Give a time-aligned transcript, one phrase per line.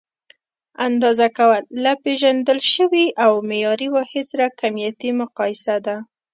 [0.87, 5.95] اندازه کول: له پېژندل شوي او معیاري واحد سره کمیتي مقایسه ده.